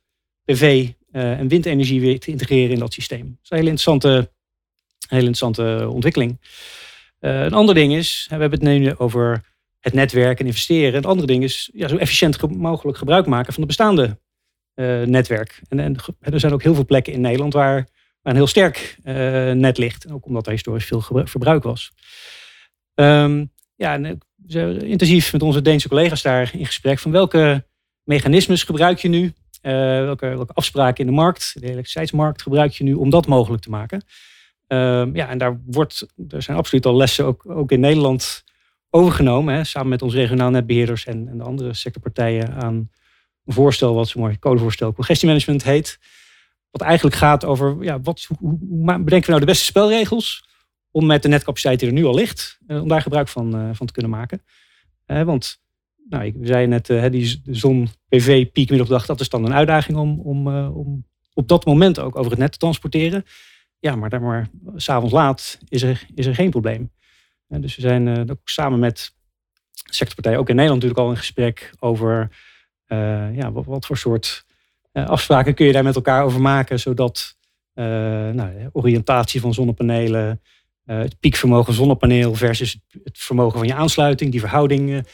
[0.44, 3.26] PV uh, en windenergie weer te integreren in dat systeem.
[3.26, 4.30] Dat is een hele interessante,
[5.08, 6.40] hele interessante ontwikkeling.
[7.18, 9.44] Een ander ding is, we hebben het nu over
[9.80, 10.94] het netwerk en investeren.
[10.94, 14.18] Het andere ding is ja, zo efficiënt mogelijk gebruik maken van het bestaande
[15.04, 15.60] netwerk.
[15.68, 17.88] En, en, er zijn ook heel veel plekken in Nederland waar
[18.28, 18.98] een heel sterk
[19.54, 20.10] net ligt.
[20.10, 21.92] Ook omdat er historisch veel verbruik was.
[22.94, 27.66] Um, ja, en zijn intensief met onze Deense collega's daar in gesprek van welke
[28.02, 29.32] mechanismes gebruik je nu?
[29.62, 33.62] Uh, welke, welke afspraken in de markt, de elektriciteitsmarkt, gebruik je nu om dat mogelijk
[33.62, 34.02] te maken?
[34.68, 38.44] Uh, ja, en daar, wordt, er zijn absoluut al lessen ook, ook in Nederland
[38.90, 42.90] overgenomen, hè, samen met onze regionaal netbeheerders en, en de andere sectorpartijen aan
[43.44, 45.98] een voorstel, wat zo mooi codevoorstel congestiemanagement heet.
[46.70, 50.48] Wat eigenlijk gaat over ja, wat, hoe, hoe bedenken we nou de beste spelregels
[50.90, 53.70] om met de netcapaciteit die er nu al ligt, eh, om daar gebruik van, eh,
[53.72, 54.42] van te kunnen maken.
[55.06, 55.60] want
[56.08, 60.66] nou, ik zei net, uh, die zon-PV piekmiddeldag, dat is dan een uitdaging om, om,
[60.66, 61.04] om
[61.34, 63.24] op dat moment ook over het net te transporteren.
[63.78, 66.90] Ja, maar, daar maar s'avonds laat is er, is er geen probleem.
[67.46, 69.14] dus we zijn ook samen met
[69.72, 72.36] sectorpartijen, ook in Nederland natuurlijk al in gesprek over
[73.32, 74.44] ja, wat, wat, voor soort
[75.06, 77.36] afspraken kun je daar met elkaar over maken, zodat
[77.74, 80.40] nou, oriëntatie van zonnepanelen,
[80.88, 84.30] uh, het piekvermogen zonnepaneel versus het vermogen van je aansluiting.
[84.30, 85.06] Die verhouding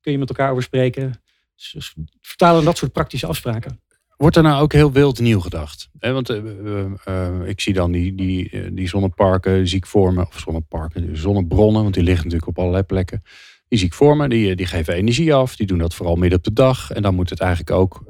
[0.00, 1.22] kun je met elkaar overspreken.
[1.56, 3.80] Dus, dus, vertalen dat soort praktische afspraken.
[4.16, 5.88] Wordt er nou ook heel wild nieuw gedacht?
[5.98, 6.28] want
[7.44, 12.02] ik zie dan die, die, die zonneparken zie ik vormen, of zonneparken, zonnebronnen, want die
[12.02, 13.22] liggen natuurlijk op allerlei plekken.
[13.68, 16.44] Die zie ik vormen, die, die geven energie af, die doen dat vooral midden op
[16.44, 16.90] de dag.
[16.90, 18.02] En dan moet het eigenlijk ook,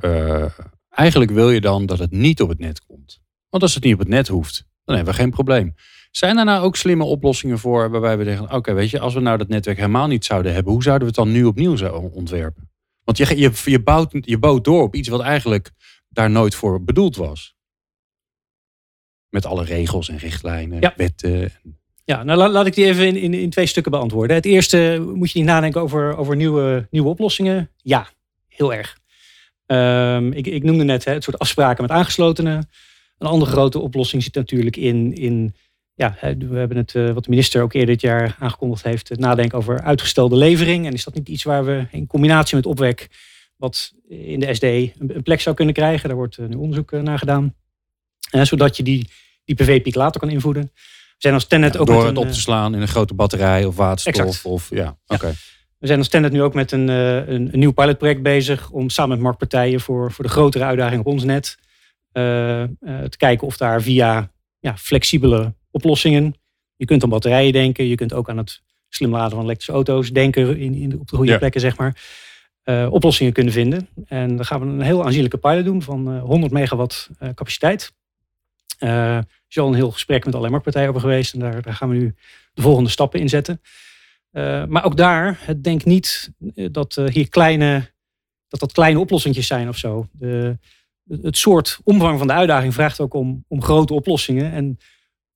[0.95, 3.21] eigenlijk wil je dan dat het niet op het net komt.
[3.49, 5.75] Want als het niet op het net hoeft, dan hebben we geen probleem.
[6.11, 9.21] Zijn er nou ook slimme oplossingen voor waarbij we zeggen, oké, weet je, als we
[9.21, 12.11] nou dat netwerk helemaal niet zouden hebben, hoe zouden we het dan nu opnieuw zo
[12.13, 12.71] ontwerpen?
[13.05, 15.71] Want je, je, je, bouwt, je bouwt door op iets wat eigenlijk
[16.09, 17.55] daar nooit voor bedoeld was.
[19.29, 20.93] Met alle regels en richtlijnen, Ja.
[20.97, 21.53] wetten.
[22.05, 24.37] Ja, nou la- laat ik die even in, in, in twee stukken beantwoorden.
[24.37, 27.71] Het eerste, moet je niet nadenken over, over nieuwe, nieuwe oplossingen?
[27.77, 28.09] Ja,
[28.49, 28.99] heel erg.
[29.73, 32.69] Ehm, ik, ik noemde net hè, het soort afspraken met aangeslotenen.
[33.19, 35.55] Een andere grote oplossing zit natuurlijk in, in
[35.95, 39.19] ja, we hebben het, eh, wat de minister ook eerder dit jaar aangekondigd heeft, het
[39.19, 40.87] nadenken over uitgestelde levering.
[40.87, 43.09] En is dat niet iets waar we in combinatie met opwek,
[43.57, 46.09] wat in de SD een, een plek zou kunnen krijgen?
[46.09, 47.55] Daar wordt eh, nu onderzoek eh, naar gedaan.
[48.43, 49.09] Zodat je die,
[49.45, 50.63] die PV-piek later kan invoeden.
[50.73, 53.65] We zijn als Tenet ook door het een, op te slaan in een grote batterij
[53.65, 54.27] of waterstof.
[54.27, 54.45] Exact.
[54.45, 55.35] Of, ja, oké.
[55.83, 58.89] We zijn als Tenet nu ook met een, eh, een, een nieuw pilotproject bezig om
[58.89, 61.59] samen met marktpartijen voor, voor de grotere uitdaging op ons net
[62.13, 66.35] eh, eh, te kijken of daar via ja, flexibele oplossingen.
[66.77, 70.13] Je kunt aan batterijen denken, je kunt ook aan het slim laden van elektrische auto's
[70.13, 71.39] denken in, in, op de goede Ja.
[71.39, 71.97] plekken, zeg maar.
[72.91, 73.89] oplossingen kunnen vinden.
[74.07, 77.93] En dan gaan we een heel aanzienlijke pilot doen van eh, 100 megawatt capaciteit.
[78.79, 81.35] Er is al een heel gesprek met allerlei marktpartijen over geweest.
[81.35, 82.15] En daar, daar gaan we nu
[82.55, 83.61] de volgende stappen in zetten.
[84.33, 87.93] Eh, maar ook daar, het denk niet eh, dat eh, hier kleine,
[88.49, 90.07] dat dat kleine oplossingjes zijn of zo.
[90.13, 90.59] De,
[91.23, 94.53] het soort omvang van de uitdaging vraagt ook om, om grote oplossingen.
[94.53, 94.79] En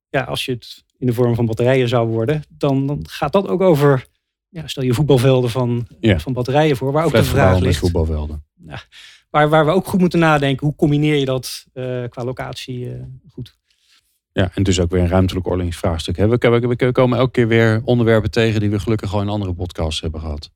[0.08, 3.48] ja, als je het in de vorm van batterijen zou worden, dan, dan gaat dat
[3.48, 4.06] ook over,
[4.48, 6.18] ja, stel je voetbalvelden van, Ja.
[6.18, 7.78] van batterijen voor, waar ook de vraag ligt.
[7.78, 8.44] voetbalvelden.
[9.30, 11.66] Waar, waar we ook goed moeten nadenken, hoe combineer je dat
[12.08, 12.90] qua locatie
[13.28, 13.56] goed.
[14.36, 16.16] Ja, en dus ook weer een ruimtelijk ordeningsvraagstuk.
[16.16, 16.28] hè.
[16.28, 19.54] We, we, we komen elke keer weer onderwerpen tegen die we gelukkig al in andere
[19.54, 20.50] podcasts hebben gehad.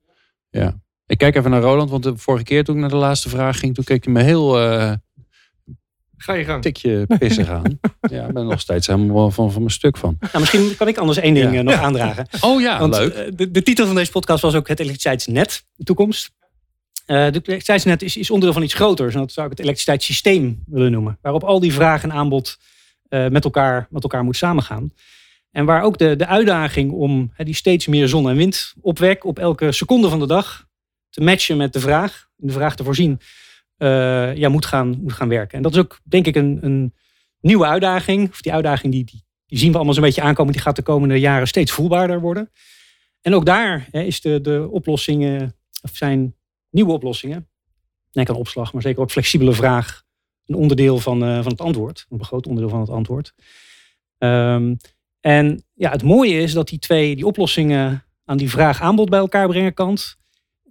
[0.51, 0.81] Ja.
[1.07, 3.59] Ik kijk even naar Roland, want de vorige keer toen ik naar de laatste vraag
[3.59, 4.93] ging, toen keek hij me heel eh
[6.17, 6.63] Ga je gang.
[6.63, 7.79] tikje pissig aan.
[8.11, 10.17] ja, ik ben nog steeds helemaal van, van mijn stuk van.
[10.21, 11.59] Nou, misschien kan ik anders één ding Ja.
[11.59, 12.27] eh, nog aandragen.
[12.41, 13.13] Oh ja, Want leuk.
[13.15, 16.31] eh, de, de titel van deze podcast was ook het elektriciteitsnet, de toekomst.
[17.07, 19.15] Eh het elektriciteitsnet is, is onderdeel van iets groters.
[19.15, 21.19] En dat zou ik het elektriciteitssysteem willen noemen.
[21.23, 22.59] Waarop al die vraag en aanbod
[23.11, 24.93] eh, met, elkaar, met elkaar moet samengaan.
[25.51, 29.73] En waar ook de, de uitdaging om die steeds meer zon- en windopwek op elke
[29.73, 30.67] seconde van de dag
[31.09, 33.21] te matchen met de vraag, de vraag te voorzien,
[33.77, 35.57] eh, ja, moet, gaan, moet gaan werken.
[35.57, 36.95] En dat is ook denk ik een, een
[37.41, 38.31] nieuwe uitdaging.
[38.31, 40.53] Of die uitdaging die, die, zien we allemaal zo'n beetje aankomen.
[40.53, 42.51] Die gaat de komende jaren steeds voelbaarder worden.
[43.21, 46.37] En ook daar is de, de oplossingen, of zijn
[46.71, 47.49] nieuwe oplossingen.
[48.11, 50.05] Denk aan opslag, maar zeker ook flexibele vraag.
[50.51, 52.07] Een onderdeel van, eh, van het antwoord.
[52.09, 53.35] Een groot onderdeel van het antwoord.
[54.19, 54.75] Ehm,
[55.21, 59.19] en ja, het mooie is dat die twee, die oplossingen aan die vraag aanbod bij
[59.19, 60.19] elkaar brengen kant.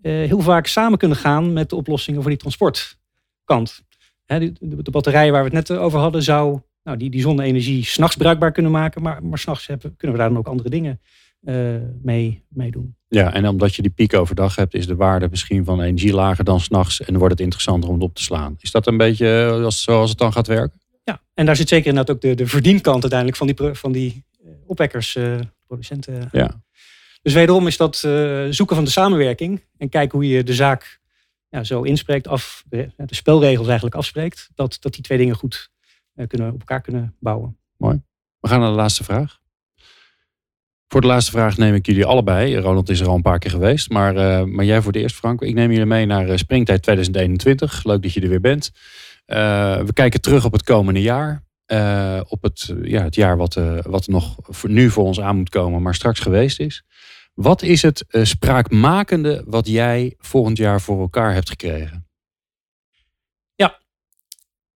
[0.01, 3.83] eh, heel vaak samen kunnen gaan met de oplossingen voor die transportkant.
[4.25, 7.85] Hè, de, de, batterijen waar we het net over hadden, zou nou, die, die zonne-energie
[7.85, 9.01] s'nachts bruikbaar kunnen maken.
[9.01, 11.01] Maar, maar s'nachts kunnen we daar dan ook andere dingen
[11.41, 12.95] eh, mee, mee doen.
[13.09, 16.43] Ja, en omdat je die piek overdag hebt, is de waarde misschien van energie lager
[16.43, 16.99] dan s'nachts.
[16.99, 18.55] En dan wordt het interessanter om het op te slaan.
[18.59, 20.79] Is dat een beetje eh, als, zoals het dan gaat werken?
[21.03, 24.25] Ja, en daar zit zeker inderdaad ook de, de verdienkant uiteindelijk van die, van die
[24.43, 26.29] eh, opwekkers, eh, producenten.
[26.31, 26.61] Ja.
[27.21, 27.95] Dus wederom is dat
[28.49, 30.99] zoeken van de samenwerking en kijken hoe je de zaak
[31.49, 35.71] ja, zo inspreekt, af, de, de spelregels eigenlijk afspreekt, dat, dat die twee dingen goed
[36.27, 37.57] kunnen, op elkaar kunnen bouwen.
[38.39, 39.39] We gaan naar de laatste vraag.
[40.91, 42.58] Voor de laatste vraag neem ik jullie allebei.
[42.58, 43.89] Ronald is er al een paar keer geweest.
[43.89, 45.41] Maar, eh, maar jij voor het eerst, Frank.
[45.41, 47.84] Ik neem jullie mee naar eh, Springtijd 2021.
[47.84, 48.71] Leuk dat je er weer bent.
[49.25, 51.47] Eh, we kijken terug op het komende jaar.
[52.28, 55.82] Op het, ja, het jaar wat, wat nog voor, nu voor ons aan moet komen,
[55.82, 56.84] maar straks geweest is.
[57.34, 62.08] Wat is het spraakmakende wat jij volgend jaar voor elkaar hebt gekregen?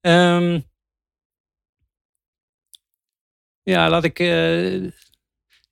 [0.02, 0.60] Ehm,
[3.64, 4.20] ja, laat ik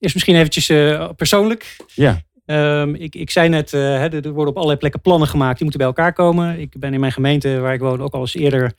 [0.01, 1.75] eerst misschien eventjes eh, persoonlijk.
[1.93, 2.21] Ja.
[2.45, 5.53] Ehm, ik, ik zei net, eh, hè, er worden op allerlei plekken plannen gemaakt.
[5.53, 6.59] Die moeten bij elkaar komen.
[6.59, 8.73] Ik ben in mijn gemeente, waar ik woon, ook al eens eerder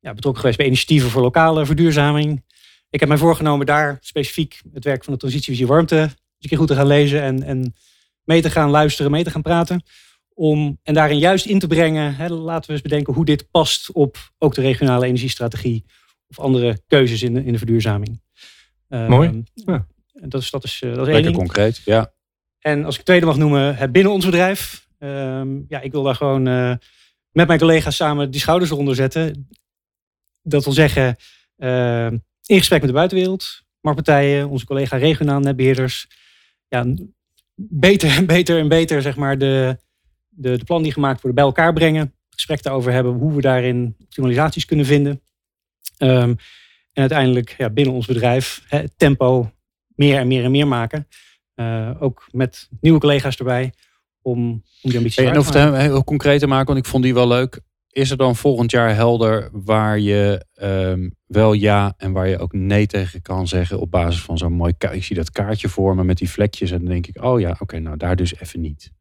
[0.00, 2.44] ja, betrokken geweest bij initiatieven voor lokale verduurzaming.
[2.90, 6.58] Ik heb mij voorgenomen daar specifiek het werk van de transitievisie warmte eens een keer
[6.58, 7.74] goed te gaan lezen en, en
[8.24, 9.82] mee te gaan luisteren, mee te gaan praten.
[10.34, 13.92] Om, en daarin juist in te brengen, hè, laten we eens bedenken hoe dit past
[13.92, 15.84] op ook de regionale energiestrategie
[16.28, 18.22] of andere keuzes in de, in de verduurzaming.
[18.88, 19.42] Ehm, Mooi.
[19.54, 19.86] Ja.
[20.20, 21.36] En Dat is, dat is, eh, dat is één ding.
[21.36, 21.80] concreet.
[21.84, 22.12] Ja.
[22.58, 24.88] En als ik tweede mag noemen, het binnen ons bedrijf.
[24.98, 26.74] Ehm, ja, ik wil daar gewoon eh,
[27.30, 29.48] met mijn collega's samen die schouders eronder zetten.
[30.42, 31.16] Dat wil zeggen,
[31.56, 32.06] eh,
[32.46, 36.08] in gesprek met de buitenwereld, marktpartijen, onze collega regionaal netbeheerders.
[36.68, 36.86] Ja,
[37.54, 39.78] beter en beter en beter, zeg maar, de,
[40.28, 42.14] de, de plannen die gemaakt worden bij elkaar brengen.
[42.30, 45.22] Gesprek daarover hebben hoe we daarin optimalisaties kunnen vinden.
[45.96, 46.34] Ehm,
[46.92, 49.50] en uiteindelijk ja, binnen ons bedrijf hè, tempo
[49.98, 51.08] meer en meer en meer maken.
[51.98, 53.72] ook met nieuwe collega's erbij
[54.22, 54.48] om,
[54.82, 57.02] om die ambities hey, te En of het heel concreet te maken, want ik vond
[57.02, 57.60] die wel leuk.
[57.90, 62.52] Is er dan volgend jaar helder waar je ehm, wel ja en waar je ook
[62.52, 64.98] nee tegen kan zeggen op basis van zo'n mooi kaartje?
[64.98, 67.78] Ik zie dat kaartje vormen met die vlekjes en dan denk ik, oh ja, oké,
[67.78, 68.92] nou daar dus even niet.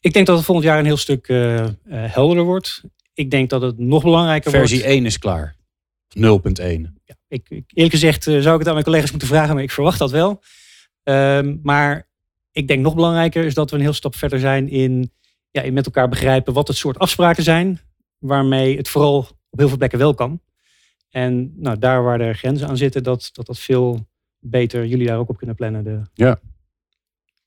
[0.00, 2.82] Ik denk dat het volgend jaar een heel stuk uh, uh, helderder wordt.
[3.14, 4.82] Ik denk dat het nog belangrijker Versie wordt.
[4.84, 5.56] Versie 1 is klaar.
[6.88, 6.92] 0.1.
[7.04, 9.70] Ja, ik, eerlijk gezegd uh, zou ik het aan mijn collega's moeten vragen, maar ik
[9.70, 10.42] verwacht dat wel.
[11.02, 12.08] Ehm, maar
[12.52, 15.12] ik denk nog belangrijker is dat we een heel stap verder zijn in,
[15.50, 17.80] ja, in met elkaar begrijpen wat het soort afspraken zijn.
[18.18, 19.18] Waarmee het vooral
[19.50, 20.40] op heel veel plekken wel kan.
[21.10, 24.06] En nou, daar waar er grenzen aan zitten, dat dat, dat veel
[24.38, 25.84] beter jullie daar ook op kunnen plannen.
[25.84, 26.02] De...
[26.14, 26.40] Ja.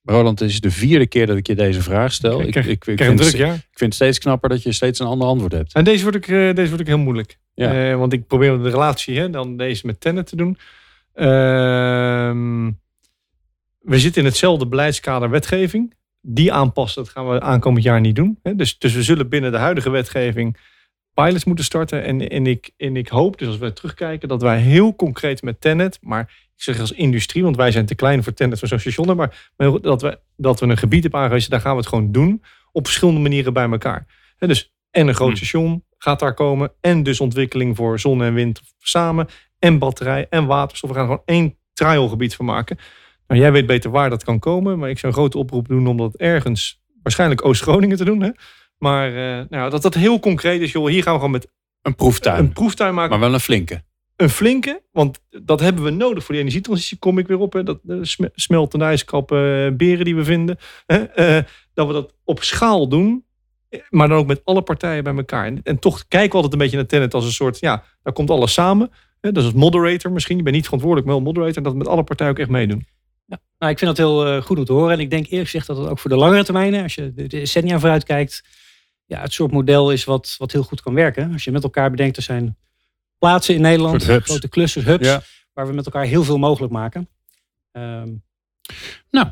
[0.10, 2.41] Roland, het is de vierde keer dat ik je deze vraag stel.
[2.41, 3.54] Ik, ik, ik, ik vind, druk, ja.
[3.54, 5.74] ik vind het steeds knapper dat je steeds een ander antwoord hebt.
[5.74, 7.38] En deze wordt ik, uh, deze wordt ik heel moeilijk.
[7.54, 7.89] Ja.
[7.89, 10.58] Uh, want ik probeer de relatie, hè, dan deze met Tenet te doen.
[11.15, 11.26] Uh,
[13.80, 15.93] we zitten in hetzelfde beleidskader wetgeving.
[16.22, 18.39] Die aanpassen, dat gaan we aankomend jaar niet doen.
[18.43, 18.56] Hè.
[18.56, 20.58] Dus, dus we zullen binnen de huidige wetgeving
[21.13, 22.04] pilots moeten starten.
[22.04, 25.62] En, en, ik, en ik hoop, dus als we terugkijken, dat wij heel concreet met
[25.62, 28.80] Tenet, maar ik zeg als industrie, want wij zijn te klein voor Tenet voor zo'n
[28.80, 29.50] station, maar,
[29.82, 32.43] dat, we, dat we een gebied hebben aangewezen, daar gaan we het gewoon doen.
[32.72, 34.06] Op verschillende manieren bij elkaar.
[34.38, 35.38] Dus en een groot Hmm.
[35.38, 36.72] station gaat daar komen.
[36.82, 39.28] En dus ontwikkeling voor zon en wind samen.
[39.60, 40.89] En batterij en waterstof.
[40.89, 42.78] We gaan er gewoon één trialgebied van maken.
[43.28, 44.80] Nou, jij weet beter waar dat kan komen.
[44.80, 48.22] Maar ik zou een grote oproep doen om dat ergens, waarschijnlijk Oost-Groningen te doen.
[48.22, 48.30] Hè?
[48.78, 50.72] Maar uh, nou, dat dat heel concreet is.
[50.72, 52.39] Joh, hier gaan we gewoon met een proeftuin.
[52.39, 53.10] Een proeftuin maken.
[53.10, 53.84] Maar wel een flinke.
[54.19, 56.97] Een flinke, want dat hebben we nodig voor die energietransitie.
[56.97, 57.63] Kom ik weer op, hè?
[57.63, 57.79] dat
[58.36, 60.58] smeltende ijskappen, uh, beren die we vinden.
[60.86, 60.99] Hè?
[61.38, 63.25] Uh, dat we dat op schaal doen,
[63.89, 65.45] maar dan ook met alle partijen bij elkaar.
[65.45, 68.13] En, en toch kijken we altijd een beetje naar Tenet als een soort, ja, daar
[68.13, 68.91] komt alles samen.
[69.21, 69.32] Hè?
[69.32, 70.38] Dat is het moderator misschien.
[70.38, 71.58] Je bent niet verantwoordelijk, maar wel moderator.
[71.58, 72.86] En dat met alle partijen ook echt meedoen.
[73.25, 74.93] Ja, nou, ik vind dat heel goed om te horen.
[74.93, 77.27] En ik denk eerlijk gezegd dat het ook voor de langere termijnen, als je de
[77.27, 78.43] decennia vooruit kijkt,
[79.05, 81.34] ja, het soort model is wat, wat heel goed kan werken.
[81.34, 82.58] Als je met elkaar bedenkt, er zijn
[83.19, 85.21] plaatsen in Nederland, grote clusters, hubs, ja.
[85.53, 87.10] waar we met elkaar heel veel mogelijk maken.
[87.71, 88.23] Um,
[89.12, 89.27] nou,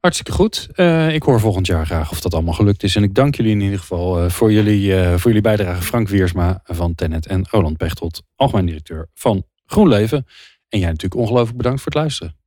[0.00, 0.68] hartstikke goed.
[0.74, 2.96] Uh, ik hoor volgend jaar graag of dat allemaal gelukt is.
[2.96, 5.82] En ik dank jullie in ieder geval uh, voor, jullie, uh, voor jullie bijdrage.
[5.82, 10.26] Frank Wiersma van Tennet en Roland Pechtold, algemeen directeur van GroenLeven.
[10.68, 12.38] En jij natuurlijk ongelooflijk bedankt voor het luisteren.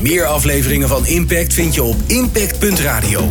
[0.00, 3.30] Meer afleveringen van Impact vind je op impact.radio.